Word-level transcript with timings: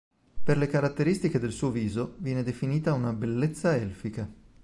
Per 0.43 0.57
le 0.57 0.65
caratteristiche 0.65 1.37
del 1.37 1.51
suo 1.51 1.69
viso 1.69 2.15
viene 2.17 2.41
definita 2.41 2.93
una 2.93 3.13
"bellezza 3.13 3.75
elfica". 3.75 4.27